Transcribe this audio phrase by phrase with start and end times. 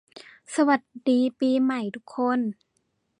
[0.55, 2.39] สวัสดีปีใหม่ทุกคน